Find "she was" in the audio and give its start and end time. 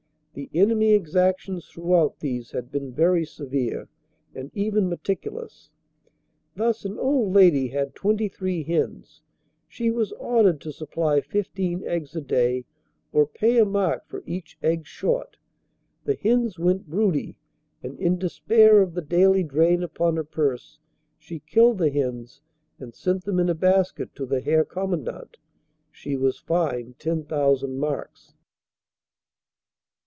9.67-10.13, 25.91-26.39